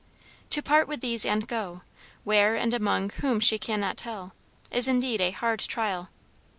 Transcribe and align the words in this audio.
To 0.49 0.63
part 0.63 0.87
with 0.87 1.01
these 1.01 1.27
and 1.27 1.47
go, 1.47 1.83
where 2.23 2.55
and 2.55 2.73
among 2.73 3.11
whom 3.17 3.39
she 3.39 3.59
cannot 3.59 3.97
tell, 3.97 4.33
is 4.71 4.87
indeed 4.87 5.21
a 5.21 5.29
hard 5.29 5.59
trial. 5.59 6.09